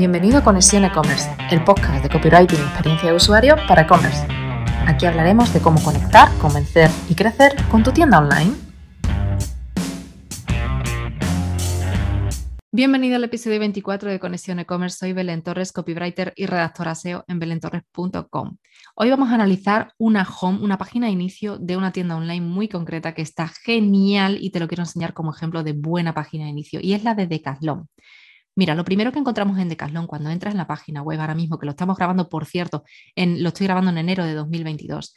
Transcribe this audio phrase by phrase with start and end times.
[0.00, 4.26] Bienvenido a Conexión E-Commerce, el podcast de copywriting y experiencia de usuario para e-commerce.
[4.86, 8.50] Aquí hablaremos de cómo conectar, convencer y crecer con tu tienda online.
[12.72, 14.96] Bienvenido al episodio 24 de Conexión E-Commerce.
[14.96, 18.56] Soy Belén Torres, copywriter y redactora SEO en belentorres.com.
[18.94, 22.68] Hoy vamos a analizar una home, una página de inicio de una tienda online muy
[22.68, 26.52] concreta que está genial y te lo quiero enseñar como ejemplo de buena página de
[26.52, 27.86] inicio y es la de Decathlon.
[28.56, 31.58] Mira, lo primero que encontramos en Decathlon cuando entras en la página web ahora mismo,
[31.58, 35.14] que lo estamos grabando, por cierto, en, lo estoy grabando en enero de 2022,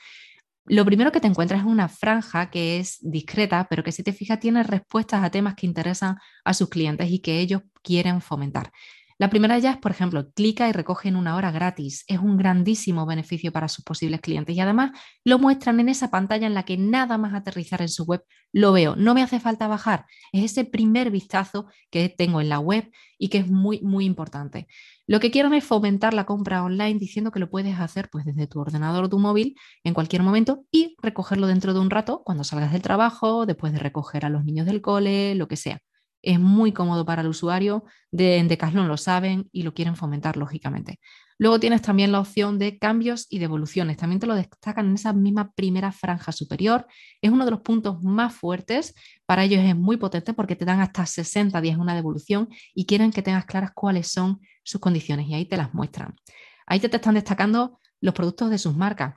[0.65, 4.13] lo primero que te encuentras es una franja que es discreta, pero que si te
[4.13, 6.15] fijas tiene respuestas a temas que interesan
[6.45, 8.71] a sus clientes y que ellos quieren fomentar.
[9.19, 12.03] La primera de ellas, por ejemplo, clica y recoge en una hora gratis.
[12.07, 14.91] Es un grandísimo beneficio para sus posibles clientes y además
[15.23, 18.71] lo muestran en esa pantalla en la que nada más aterrizar en su web lo
[18.71, 18.95] veo.
[18.95, 20.05] No me hace falta bajar.
[20.31, 24.67] Es ese primer vistazo que tengo en la web y que es muy, muy importante.
[25.05, 28.47] Lo que quiero es fomentar la compra online diciendo que lo puedes hacer pues, desde
[28.47, 32.43] tu ordenador o tu móvil en cualquier momento y recogerlo dentro de un rato cuando
[32.43, 35.81] salgas del trabajo, después de recoger a los niños del cole, lo que sea
[36.23, 38.47] es muy cómodo para el usuario, de, en
[38.87, 40.99] lo saben y lo quieren fomentar, lógicamente.
[41.37, 43.97] Luego tienes también la opción de cambios y devoluciones.
[43.97, 46.87] También te lo destacan en esa misma primera franja superior.
[47.21, 48.93] Es uno de los puntos más fuertes.
[49.25, 53.11] Para ellos es muy potente porque te dan hasta 60 días una devolución y quieren
[53.11, 56.15] que tengas claras cuáles son sus condiciones y ahí te las muestran.
[56.65, 59.15] Ahí te, te están destacando los productos de sus marcas.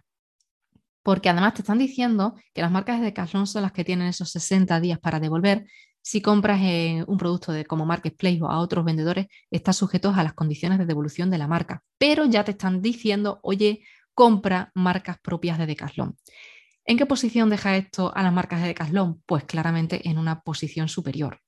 [1.05, 4.31] Porque además te están diciendo que las marcas de Decathlon son las que tienen esos
[4.31, 5.69] 60 días para devolver,
[6.07, 6.61] si compras
[7.09, 10.87] un producto de, como Marketplace o a otros vendedores, estás sujeto a las condiciones de
[10.87, 13.83] devolución de la marca, pero ya te están diciendo, oye,
[14.15, 16.17] compra marcas propias de Decathlon.
[16.85, 19.21] ¿En qué posición deja esto a las marcas de Decathlon?
[19.27, 21.41] Pues claramente en una posición superior.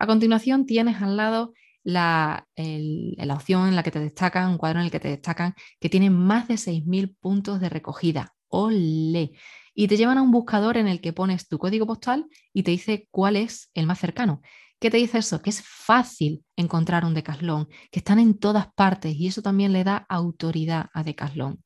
[0.00, 1.52] A continuación tienes al lado
[1.84, 5.54] la, la, opción en la que te destacan, un cuadro en el que te destacan
[5.78, 8.34] que tiene más de 6.000 puntos de recogida.
[8.48, 9.34] ¡Ole!
[9.74, 12.70] Y te llevan a un buscador en el que pones tu código postal y te
[12.70, 14.40] dice cuál es el más cercano.
[14.78, 15.40] ¿Qué te dice eso?
[15.40, 19.82] Que es fácil encontrar un Decathlon, que están en todas partes y eso también le
[19.82, 21.62] da autoridad a Decathlon.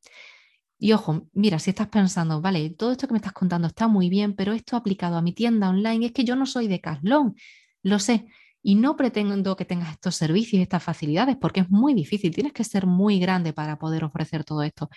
[0.78, 4.08] Y ojo, mira, si estás pensando, vale, todo esto que me estás contando está muy
[4.08, 7.34] bien, pero esto aplicado a mi tienda online es que yo no soy Decathlon,
[7.82, 8.28] lo sé,
[8.62, 12.52] y no pretendo que tengas estos servicios y estas facilidades porque es muy difícil, tienes
[12.52, 14.88] que ser muy grande para poder ofrecer todo esto.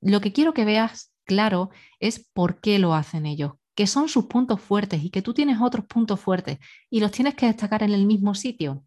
[0.00, 1.70] Lo que quiero que veas claro
[2.00, 5.58] es por qué lo hacen ellos, que son sus puntos fuertes y que tú tienes
[5.60, 8.84] otros puntos fuertes y los tienes que destacar en el mismo sitio.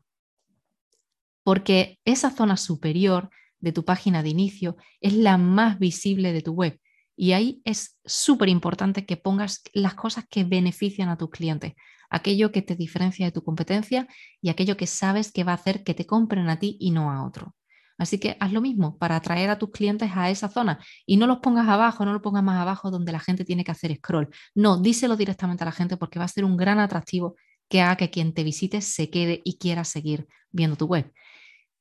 [1.44, 3.30] Porque esa zona superior
[3.60, 6.80] de tu página de inicio es la más visible de tu web.
[7.16, 11.74] Y ahí es súper importante que pongas las cosas que benefician a tus clientes,
[12.10, 14.08] aquello que te diferencia de tu competencia
[14.42, 17.12] y aquello que sabes que va a hacer que te compren a ti y no
[17.12, 17.56] a otro.
[18.00, 21.28] Así que haz lo mismo para atraer a tus clientes a esa zona y no
[21.28, 24.30] los pongas abajo, no los pongas más abajo donde la gente tiene que hacer scroll.
[24.56, 27.36] No, díselo directamente a la gente porque va a ser un gran atractivo
[27.68, 31.12] que haga que quien te visite se quede y quiera seguir viendo tu web.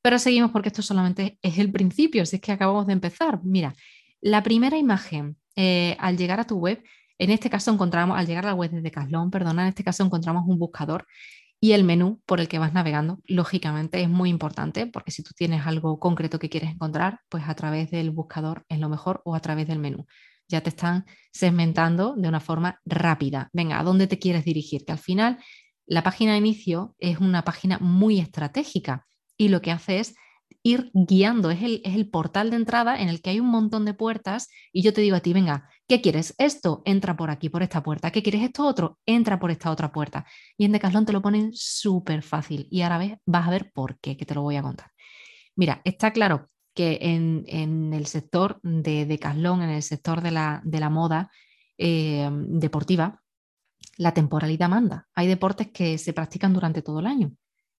[0.03, 3.41] Pero seguimos porque esto solamente es el principio, si es que acabamos de empezar.
[3.45, 3.75] Mira,
[4.21, 6.83] la primera imagen eh, al llegar a tu web,
[7.19, 10.05] en este caso encontramos, al llegar a la web de Decathlon, perdona, en este caso
[10.05, 11.07] encontramos un buscador
[11.61, 15.33] y el menú por el que vas navegando, lógicamente, es muy importante porque si tú
[15.37, 19.35] tienes algo concreto que quieres encontrar, pues a través del buscador es lo mejor o
[19.35, 20.07] a través del menú.
[20.49, 23.51] Ya te están segmentando de una forma rápida.
[23.53, 24.85] Venga, ¿a dónde te quieres dirigir?
[24.85, 25.39] Que al final
[25.87, 30.15] la página de inicio es una página muy estratégica y lo que hace es
[30.69, 33.85] ir guiando, es el, es el, portal de entrada en el que hay un montón
[33.85, 36.35] de puertas y yo te digo a ti, venga, ¿qué quieres?
[36.39, 38.11] Esto, entra por aquí, por esta puerta.
[38.11, 38.99] ¿Qué quieres esto otro?
[39.07, 40.27] Entra por esta otra puerta.
[40.57, 43.99] Y en Decathlon te lo ponen súper fácil y ahora ves, vas a ver por
[44.01, 44.91] qué, que te lo voy a contar.
[45.57, 50.61] Mira, está claro que en, en el sector de Decathlon, en el sector de la,
[50.65, 51.31] de la moda
[51.79, 53.23] eh, deportiva,
[53.97, 55.09] la temporalidad manda.
[55.15, 57.33] Hay deportes que se practican durante todo el año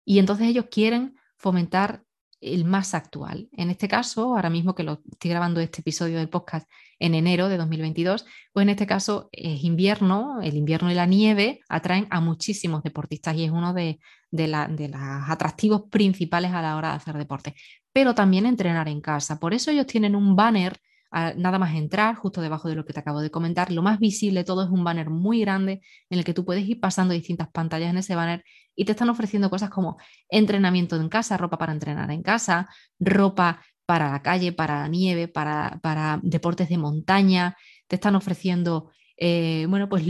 [0.05, 2.03] y entonces ellos quieren fomentar
[2.41, 3.49] el más actual.
[3.53, 6.69] En este caso, ahora mismo que lo estoy grabando este episodio del podcast
[6.99, 11.61] en enero de 2022, pues en este caso es invierno, el invierno y la nieve
[11.69, 14.01] atraen a muchísimos deportistas y es uno de,
[14.31, 17.55] de, de los atractivos principales a la hora de hacer deporte.
[17.93, 19.39] Pero también entrenar en casa.
[19.39, 20.79] Por eso ellos tienen un banner
[21.11, 24.45] nada más entrar, justo debajo de lo que te acabo de comentar, lo más visible
[24.45, 27.91] todo es un banner muy grande en el que tú puedes ir pasando distintas pantallas
[27.91, 28.45] en ese banner
[28.77, 29.97] y te están ofreciendo cosas como
[30.29, 32.69] entrenamiento en casa, ropa para entrenar en casa,
[33.01, 37.57] ropa para la calle, para la nieve, para, para deportes de montaña,
[37.87, 38.91] te están ofreciendo
[39.21, 40.05] Eh, bueno, pues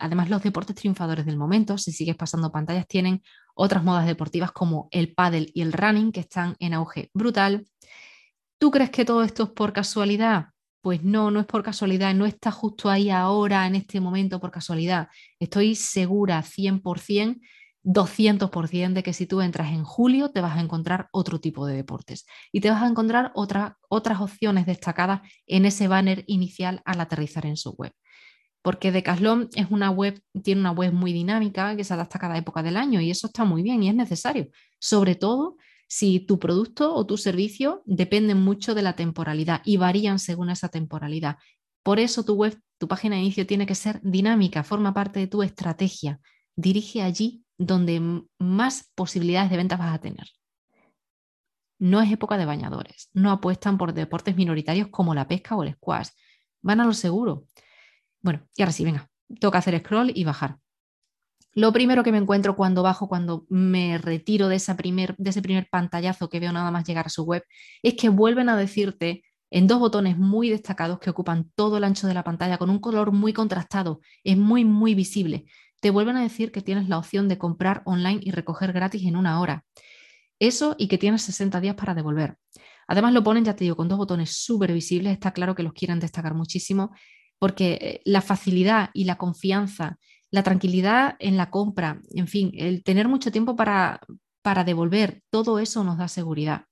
[0.00, 3.22] además los deportes triunfadores del momento, si sigues pasando pantallas, tienen
[3.54, 7.64] otras modas deportivas como el paddle y el running que están en auge brutal.
[8.60, 10.48] ¿Tú crees que todo esto es por casualidad?
[10.82, 14.50] Pues no, no es por casualidad, no está justo ahí ahora, en este momento, por
[14.50, 15.08] casualidad.
[15.38, 17.40] Estoy segura 100%,
[17.82, 21.74] 200% de que si tú entras en julio te vas a encontrar otro tipo de
[21.74, 27.46] deportes y te vas a encontrar otras opciones destacadas en ese banner inicial al aterrizar
[27.46, 27.94] en su web
[28.62, 32.36] porque Decathlon es una web, tiene una web muy dinámica que se adapta a cada
[32.36, 34.48] época del año y eso está muy bien y es necesario,
[34.78, 35.56] sobre todo
[35.90, 40.68] si tu producto o tu servicio dependen mucho de la temporalidad y varían según esa
[40.68, 41.38] temporalidad.
[41.82, 45.26] Por eso tu web, tu página de inicio tiene que ser dinámica, forma parte de
[45.26, 46.20] tu estrategia.
[46.54, 50.28] Dirige allí donde más posibilidades de ventas vas a tener.
[51.80, 55.74] No es época de bañadores, no apuestan por deportes minoritarios como la pesca o el
[55.74, 56.08] squash,
[56.62, 57.46] van a lo seguro
[58.22, 59.10] bueno, y ahora sí, venga,
[59.40, 60.58] toca hacer scroll y bajar.
[61.54, 65.68] Lo primero que me encuentro cuando bajo, cuando me retiro de, primer, de ese primer
[65.68, 67.42] pantallazo que veo nada más llegar a su web,
[67.82, 72.06] es que vuelven a decirte en dos botones muy destacados que ocupan todo el ancho
[72.06, 75.44] de la pantalla con un color muy contrastado, es muy, muy visible.
[75.80, 79.16] Te vuelven a decir que tienes la opción de comprar online y recoger gratis en
[79.16, 79.64] una hora.
[80.38, 82.36] Eso y que tienes 60 días para devolver.
[82.86, 85.72] Además lo ponen, ya te digo, con dos botones súper visibles, está claro que los
[85.72, 86.92] quieren destacar muchísimo
[87.38, 89.98] porque eh, la facilidad y la confianza,
[90.30, 94.00] la tranquilidad en la compra, en fin, el tener mucho tiempo para,
[94.42, 96.66] para devolver, todo eso nos da seguridad.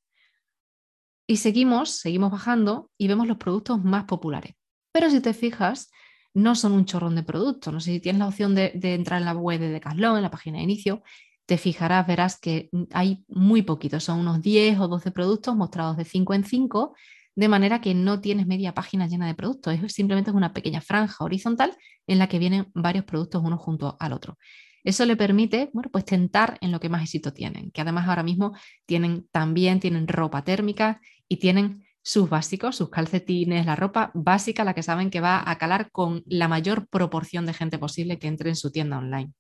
[1.27, 4.55] Y seguimos, seguimos bajando y vemos los productos más populares.
[4.93, 5.91] Pero si te fijas,
[6.35, 7.73] no son un chorrón de productos.
[7.73, 10.31] No sé si tienes la opción de, entrar en la web de Decathlon, en la
[10.31, 11.03] página de inicio,
[11.47, 16.05] te fijarás, verás que hay muy poquitos, son unos 10 o 12 productos mostrados de
[16.05, 16.95] 5 en 5
[17.39, 21.23] de manera que no tienes media página llena de productos, es simplemente una pequeña franja
[21.25, 21.77] horizontal
[22.09, 24.39] en la que vienen varios productos uno junto al otro.
[24.83, 28.25] Eso le permite, bueno, pues tentar en lo que más éxito tienen, que además ahora
[28.25, 28.57] mismo
[28.87, 34.75] tienen también tienen ropa térmica y tienen sus básicos, sus calcetines, la ropa básica, la
[34.75, 38.49] que saben que va a calar con la mayor proporción de gente posible que entre
[38.51, 39.33] en su tienda online.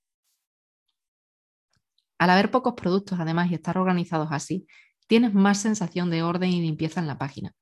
[2.19, 4.69] Al haber pocos productos, además, y estar organizados así,
[5.09, 7.55] tienes más sensación de orden y limpieza en la página.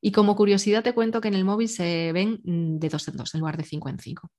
[0.00, 3.16] Y como curiosidad te cuento que en el móvil se ven mm, de dos en
[3.16, 4.30] dos en lugar de cinco en cinco.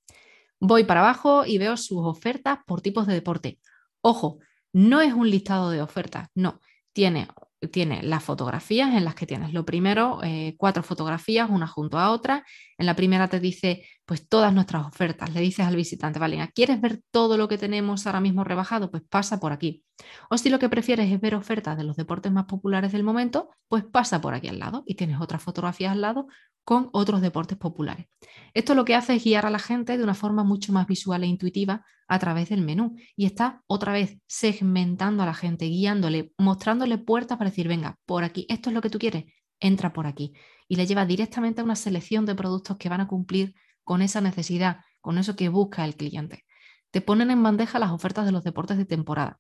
[0.60, 3.60] Voy para abajo y veo sus ofertas por tipos de deporte.
[4.02, 4.40] Ojo,
[4.74, 6.60] no es un listado de ofertas, no.
[6.94, 7.28] Tiene
[7.68, 12.12] tiene las fotografías en las que tienes lo primero, eh, cuatro fotografías, una junto a
[12.12, 12.46] otra.
[12.78, 15.34] En la primera te dice, pues todas nuestras ofertas.
[15.34, 18.90] Le dices al visitante, vale, ¿quieres ver todo lo que tenemos ahora mismo rebajado?
[18.90, 19.84] Pues pasa por aquí.
[20.30, 23.50] O si lo que prefieres es ver ofertas de los deportes más populares del momento,
[23.68, 26.28] pues pasa por aquí al lado y tienes otras fotografías al lado
[26.70, 28.06] con otros deportes populares.
[28.54, 31.24] Esto lo que hace es guiar a la gente de una forma mucho más visual
[31.24, 36.32] e intuitiva a través del menú y está otra vez segmentando a la gente, guiándole,
[36.38, 39.26] mostrándole puertas para decir, venga, por aquí, esto es lo que tú quieres,
[39.60, 40.34] entra por aquí.
[40.68, 44.22] Y le lleva directamente a una selección de productos que van a cumplir con esa
[44.22, 46.46] necesidad, con eso que busca el cliente.
[46.92, 49.40] Te ponen en bandeja las ofertas de los deportes de temporada,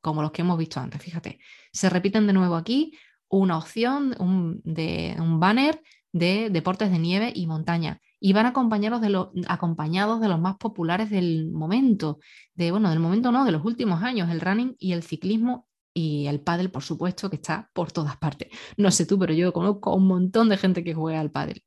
[0.00, 1.40] como los que hemos visto antes, fíjate.
[1.72, 2.96] Se repiten de nuevo aquí
[3.28, 4.14] una opción
[4.62, 5.82] de un banner
[6.12, 8.00] de deportes de nieve y montaña.
[8.20, 12.18] Y van acompañados de, los, acompañados de los más populares del momento,
[12.54, 16.26] de, bueno, del momento no, de los últimos años, el running y el ciclismo y
[16.26, 18.48] el pádel, por supuesto, que está por todas partes.
[18.76, 21.62] No sé tú, pero yo conozco un montón de gente que juega al pádel.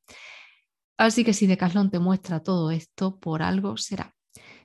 [0.98, 4.14] Así que si Decathlon te muestra todo esto, por algo será.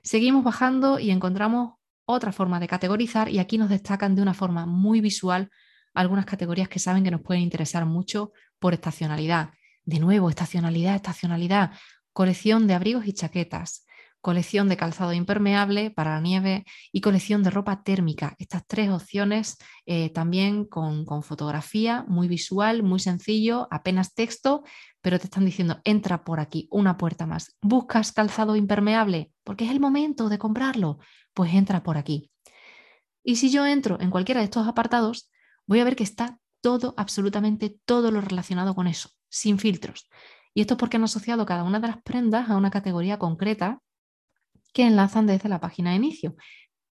[0.02, 4.64] Seguimos bajando y encontramos otra forma de categorizar y aquí nos destacan de una forma
[4.64, 5.50] muy visual
[5.94, 9.50] algunas categorías que saben que nos pueden interesar mucho por estacionalidad.
[9.88, 11.72] De nuevo, estacionalidad, estacionalidad,
[12.12, 13.86] colección de abrigos y chaquetas,
[14.20, 18.36] colección de calzado impermeable para la nieve y colección de ropa térmica.
[18.38, 24.62] Estas tres opciones eh, también con, con, fotografía, muy visual, muy sencillo, apenas texto,
[25.00, 27.56] pero te están diciendo, entra por aquí, una puerta más.
[27.62, 29.32] ¿Buscas calzado impermeable?
[29.42, 30.98] Porque es el momento de comprarlo.
[31.32, 32.30] Pues entra por aquí.
[33.24, 35.30] Y si yo entro en cualquiera de estos apartados,
[35.66, 40.08] voy a ver que está todo, absolutamente todo lo relacionado con eso sin filtros.
[40.54, 43.80] Y esto es porque han asociado cada una de las prendas a una categoría concreta
[44.72, 46.36] que enlazan desde la página de inicio.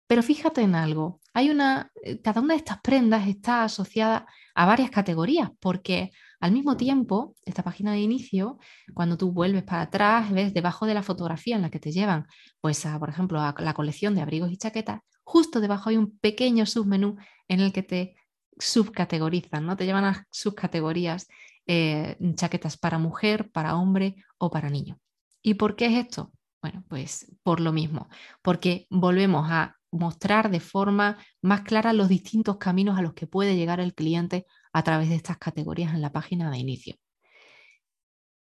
[0.06, 4.66] Pero fíjate en algo, hay una, eh, cada una de estas prendas está asociada a
[4.66, 6.10] varias categorías, porque
[6.40, 8.58] al mismo tiempo, esta página de inicio,
[8.94, 12.26] cuando tú vuelves para atrás, ves debajo de la fotografía en la que te llevan,
[12.60, 16.66] pues por ejemplo, a la colección de abrigos y chaquetas, justo debajo hay un pequeño
[16.66, 17.16] submenú
[17.48, 18.16] en el que te
[18.58, 19.76] subcategorizan, ¿no?
[19.76, 21.28] Te llevan a subcategorías
[21.66, 24.98] eh, chaquetas para mujer, para hombre o para niño.
[25.42, 26.32] ¿Y por qué es esto?
[26.60, 28.08] Bueno, pues por lo mismo,
[28.40, 33.56] porque volvemos a mostrar de forma más clara los distintos caminos a los que puede
[33.56, 36.96] llegar el cliente a través de estas categorías en la página de inicio.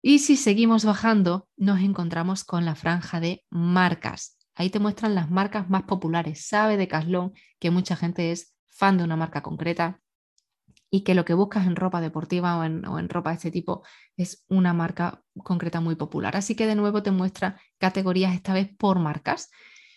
[0.02, 4.38] Y si seguimos bajando, nos encontramos con la franja de marcas.
[4.54, 6.46] Ahí te muestran las marcas más populares.
[6.46, 10.02] Sabe de Caslón que mucha gente es fan de una marca concreta
[10.94, 13.82] y que lo que buscas en ropa deportiva o en, ropa de este tipo
[14.16, 16.38] es una marca concreta muy popular.
[16.38, 19.50] Así que de nuevo te muestra categorías esta vez por marcas.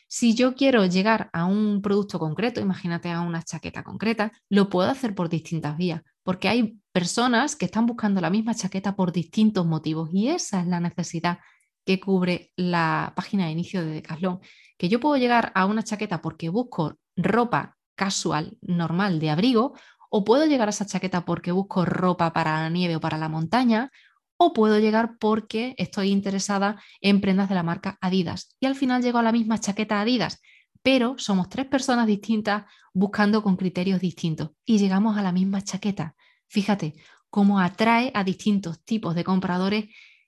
[0.09, 4.88] Si yo quiero llegar a un producto concreto, imagínate a una chaqueta concreta, lo puedo
[4.88, 9.67] hacer por distintas vías, porque hay personas que están buscando la misma chaqueta por distintos
[9.67, 11.41] motivos y esa es la necesidad
[11.85, 14.41] que cubre la página de inicio de Decathlon,
[14.79, 19.75] que yo puedo llegar a una chaqueta porque busco ropa casual, normal, de abrigo,
[20.10, 23.28] o puedo llegar a esa chaqueta porque busco ropa para la nieve o para la
[23.28, 23.90] montaña,
[24.38, 28.54] o puedo llegar porque estoy interesada en prendas de la marca Adidas.
[28.60, 30.40] Y al final llego a la misma chaqueta Adidas,
[30.82, 36.14] pero somos tres personas distintas buscando con criterios distintos y llegamos a la misma chaqueta.
[36.48, 36.94] Fíjate
[37.30, 39.86] cómo atrae a distintos tipos de compradores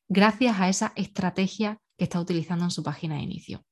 [0.08, 3.67] gracias a esa estrategia que está utilizando en su página de inicio.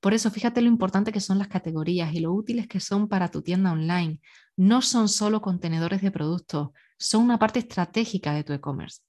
[0.00, 3.28] Por eso, fíjate lo importante que son las categorías y lo útiles que son para
[3.28, 4.20] tu tienda online.
[4.56, 9.02] No son solo contenedores de productos, son una parte estratégica de tu e-commerce.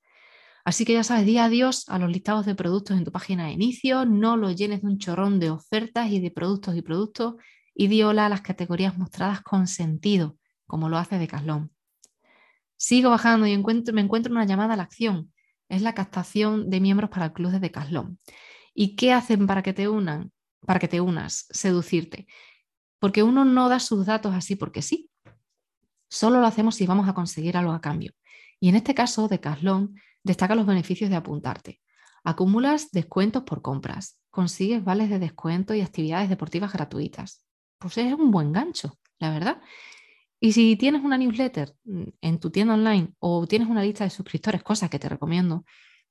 [0.64, 3.52] Así que ya sabes, di adiós a los listados de productos en tu página de
[3.52, 7.36] inicio, no lo llenes de un chorrón de ofertas y de productos y productos
[7.74, 11.72] y di hola a las categorías mostradas con sentido, como lo hace Decathlon.
[12.78, 15.32] Sigo bajando y me encuentro una llamada a la acción.
[15.70, 18.20] Es la captación de miembros para el club de Decathlon.
[18.74, 20.32] ¿Y qué hacen para que te unan?
[20.66, 22.28] Para que te unas, seducirte.
[23.00, 25.10] Porque uno no da sus datos así porque sí.
[26.10, 28.14] Solo lo hacemos si vamos a conseguir algo a cambio.
[28.60, 31.82] Y en este caso, Decathlon Destaca los beneficios de apuntarte.
[32.24, 37.44] Acumulas descuentos por compras, consigues vales de descuento y actividades deportivas gratuitas.
[37.80, 39.62] Pues es un buen gancho, la verdad.
[40.40, 44.12] Y si tienes una newsletter mm, en tu tienda online o tienes una lista de
[44.12, 45.66] suscriptores, cosas que te recomiendo,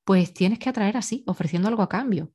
[0.04, 2.32] pues tienes que atraer así, ofreciendo algo a cambio.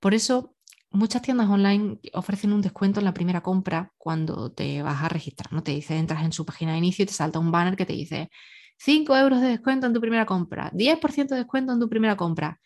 [0.00, 0.56] Por eso,
[0.92, 5.52] muchas tiendas online ofrecen un descuento en la primera compra cuando te vas a registrar.
[5.52, 7.86] No te dice, entras en su página de inicio y te salta un banner que
[7.86, 8.30] te dice
[8.78, 12.60] 5 euros de descuento en tu primera compra, 10% de descuento en tu primera compra.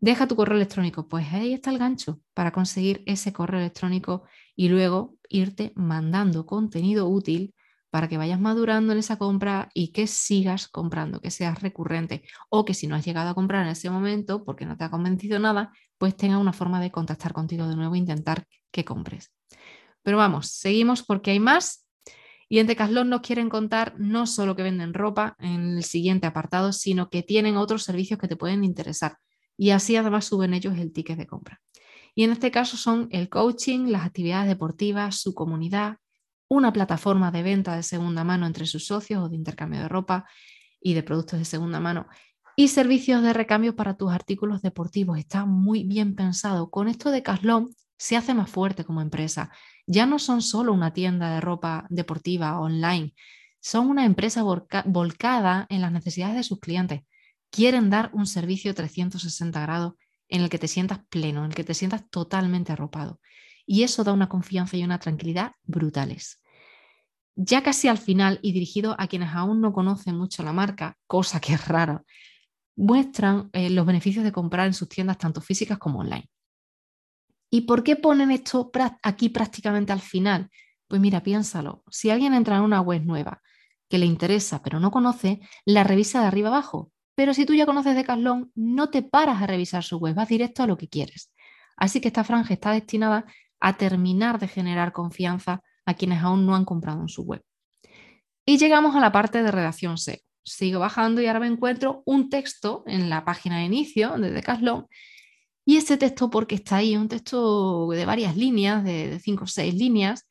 [0.00, 1.08] Deja tu correo electrónico.
[1.08, 7.08] Pues ahí está el gancho para conseguir ese correo electrónico y luego irte mandando contenido
[7.08, 7.54] útil
[7.90, 12.64] para que vayas madurando en esa compra y que sigas comprando, que seas recurrente o
[12.64, 15.38] que si no has llegado a comprar en ese momento porque no te ha convencido
[15.38, 19.32] nada, pues tenga una forma de contactar contigo de nuevo e intentar que compres.
[20.02, 21.88] Pero vamos, seguimos porque hay más
[22.48, 26.72] y en Decathlon nos quieren contar no solo que venden ropa en el siguiente apartado,
[26.72, 29.18] sino que tienen otros servicios que te pueden interesar.
[29.58, 31.60] Y así además suben ellos el ticket de compra.
[32.14, 35.98] Y en este caso son el coaching, las actividades deportivas, su comunidad,
[36.48, 40.26] una plataforma de venta de segunda mano entre sus socios o de intercambio de ropa
[40.80, 42.06] y de productos de segunda mano
[42.58, 45.16] y servicios de recambio para tus artículos deportivos.
[45.16, 46.70] Está muy bien pensado.
[46.70, 49.52] Con esto de Caslón se hace más fuerte como empresa
[49.86, 53.14] ya no son solo una tienda de ropa deportiva online,
[53.60, 57.02] son una empresa volcada en las necesidades de sus clientes.
[57.50, 59.94] Quieren dar un servicio 360 grados
[60.28, 63.20] en el que te sientas pleno, en el que te sientas totalmente arropado.
[63.66, 66.42] Y eso da una confianza y una tranquilidad brutales.
[67.36, 71.40] Ya casi al final y dirigido a quienes aún no conocen mucho la marca, cosa
[71.40, 72.02] que es rara,
[72.78, 76.30] muestran eh, los beneficios de comprar en sus tiendas tanto físicas como online.
[77.50, 78.70] ¿Y por qué ponen esto
[79.02, 80.48] aquí prácticamente al final?
[80.86, 81.82] Pues mira, piénsalo.
[81.90, 83.42] Si alguien entra en una web nueva
[83.88, 86.92] que le interesa pero no conoce, la revisa de arriba abajo.
[87.16, 90.62] Pero si tú ya conoces Decathlon, no te paras a revisar su web, vas directo
[90.62, 91.32] a lo que quieres.
[91.76, 93.24] Así que esta franja está destinada
[93.60, 97.42] a terminar de generar confianza a quienes aún no han comprado en su web.
[98.46, 100.27] Y llegamos a la parte de redacción SEO.
[100.48, 104.86] Sigo bajando y ahora me encuentro un texto en la página de inicio de Decathlon
[105.68, 109.74] y ese texto, porque está ahí, un texto de varias líneas, de, cinco o seis
[109.74, 110.26] líneas,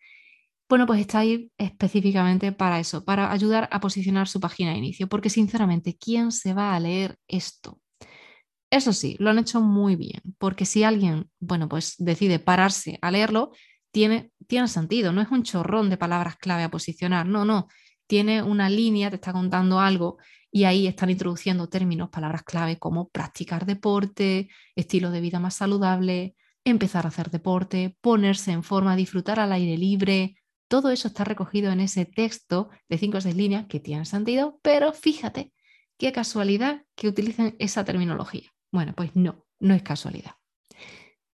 [0.67, 5.07] bueno, pues está ahí específicamente para eso, para ayudar a posicionar su página de inicio,
[5.07, 7.79] porque sinceramente, ¿quién se va a leer esto?
[8.71, 13.11] Eso sí, lo han hecho muy bien, porque si alguien, bueno, pues decide pararse a
[13.11, 13.51] leerlo,
[13.91, 17.67] tiene, tiene sentido, no es un chorrón de palabras clave a posicionar, no, no,
[18.07, 20.17] tiene una línea, te está contando algo
[20.51, 26.35] y ahí están introduciendo términos, palabras clave como practicar deporte, estilo de vida más saludable,
[26.63, 30.35] empezar a hacer deporte, ponerse en forma, disfrutar al aire libre.
[30.67, 34.59] Todo eso está recogido en ese texto de cinco o seis líneas que tiene sentido,
[34.61, 35.53] pero fíjate
[35.97, 38.49] qué casualidad que utilicen esa terminología.
[38.71, 40.31] Bueno, pues no, no es casualidad.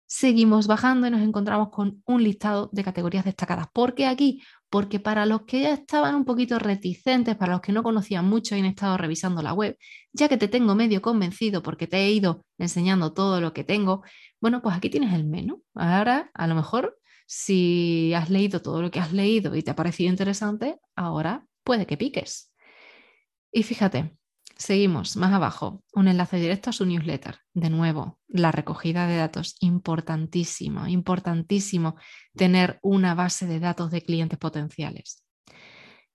[0.08, 3.68] seguimos bajando y nos encontramos con un listado de categorías destacadas.
[3.72, 4.42] ¿Por qué aquí?
[4.70, 8.56] Porque para los que ya estaban un poquito reticentes, para los que no conocían mucho
[8.56, 9.78] y han estado revisando la web,
[10.14, 14.04] ya que te tengo medio convencido porque te he ido enseñando todo lo que tengo,
[14.40, 15.64] bueno, pues aquí tienes el menú.
[15.74, 19.76] Ahora, a lo mejor, si has leído todo lo que has leído y te ha
[19.76, 22.54] parecido interesante, ahora puede que piques.
[23.52, 24.19] Y fíjate,
[24.60, 27.38] Seguimos más abajo, un enlace directo a su newsletter.
[27.54, 31.96] De nuevo, la recogida de datos, importantísimo, importantísimo
[32.36, 35.24] tener una base de datos de clientes potenciales.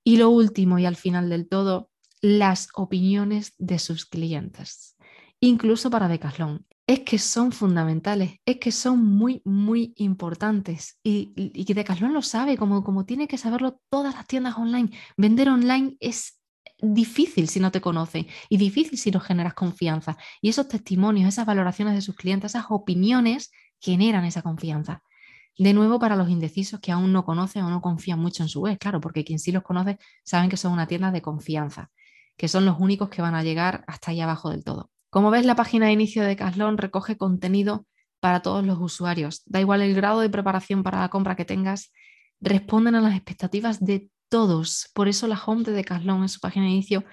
[0.05, 4.99] Y lo último y al final del todo, las opiniones de sus clientes,
[5.41, 6.67] incluso para Decathlon.
[6.87, 11.01] Es que son fundamentales, es que son muy, muy importantes.
[11.03, 14.91] Y, y Decathlon lo sabe, como, como tiene que saberlo todas las tiendas online.
[15.17, 16.44] Vender online es
[16.81, 20.17] difícil si no te conoce y difícil si no generas confianza.
[20.41, 23.51] Y esos testimonios, esas valoraciones de sus clientes, esas opiniones
[23.81, 25.03] generan esa confianza.
[25.57, 28.61] De nuevo, para los indecisos que aún no conocen o no confían mucho en su
[28.63, 31.91] web, claro, porque quien sí los conoce saben que son una tienda de confianza,
[32.37, 34.91] que son los únicos que van a llegar hasta ahí abajo del todo.
[35.11, 37.87] Como ves, la página de inicio de Caslón recoge contenido
[38.19, 39.43] para todos los usuarios.
[39.47, 41.93] Da igual el grado de preparación para la compra que tengas,
[42.41, 44.91] responden a las expectativas de todos.
[44.95, 47.05] Por eso la home de Decathlon en su página de inicio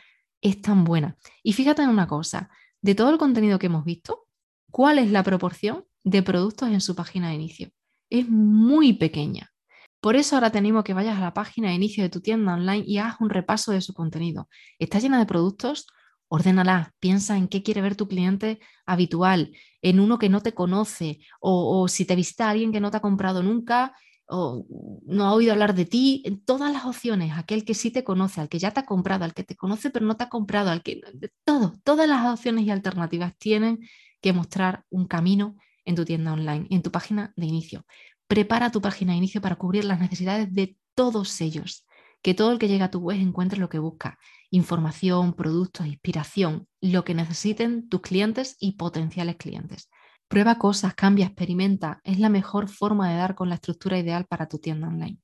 [0.42, 1.18] es tan buena.
[1.44, 2.50] Y fíjate en una cosa,
[2.82, 4.26] de todo el contenido que hemos visto,
[4.72, 7.70] ¿cuál es la proporción de productos en su página de inicio?
[8.10, 9.52] Es muy pequeña.
[10.00, 12.86] Por eso ahora tenemos que vayas a la página de inicio de tu tienda online
[12.88, 14.50] y hagas un repaso de su contenido.
[14.80, 15.86] ¿Está llena de productos?
[16.28, 21.20] Ordénala, piensa en qué quiere ver tu cliente habitual, en uno que no te conoce
[21.40, 23.94] o, o si te visita alguien que no te ha comprado nunca
[24.32, 24.66] o
[25.06, 28.40] no ha oído hablar de ti, en todas las opciones, aquel que sí te conoce,
[28.40, 30.70] al que ya te ha comprado, al que te conoce pero no te ha comprado,
[30.70, 31.02] al que
[31.44, 33.80] todo, todas las opciones y alternativas tienen
[34.22, 37.86] que mostrar un camino en tu tienda online, en tu página de inicio.
[38.28, 41.86] Prepara tu página de inicio para cubrir las necesidades de todos ellos,
[42.22, 44.18] que todo el que llega a tu web encuentre lo que busca,
[44.50, 49.90] información, productos, inspiración, lo que necesiten tus clientes y potenciales clientes.
[50.32, 52.00] Prueba cosas, cambia, experimenta.
[52.06, 55.18] Es la mejor forma de dar con la estructura ideal para tu tienda online.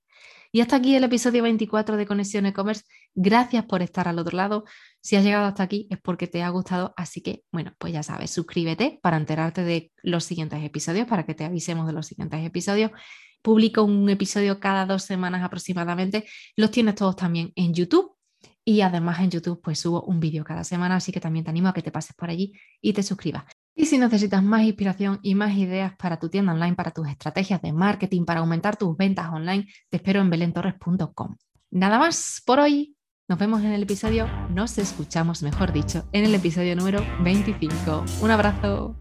[0.52, 2.84] Y hasta aquí el episodio 24 de Conexión E-Commerce.
[3.15, 4.65] Gracias por estar al otro lado.
[5.00, 6.93] Si has llegado hasta aquí es porque te ha gustado.
[6.98, 11.36] Así que, bueno, pues ya sabes, suscríbete para enterarte de los siguientes episodios, para que
[11.36, 12.91] te avisemos de los siguientes episodios.
[13.41, 16.26] Publico un episodio cada dos semanas aproximadamente.
[16.58, 18.17] Los tienes todos también en YouTube.
[18.65, 21.70] Y además en YouTube pues subo un vídeo cada semana, así que también te animo
[21.70, 23.46] a que te pases por allí y te suscribas.
[23.80, 27.62] Y si necesitas más inspiración y más ideas para tu tienda online, para tus estrategias
[27.62, 31.36] de marketing, para aumentar tus ventas online, te espero en belentorres.com.
[31.70, 32.96] Nada más por hoy.
[33.30, 38.06] Nos vemos en el episodio, nos escuchamos, mejor dicho, en el episodio número 25.
[38.22, 38.96] Un abrazo.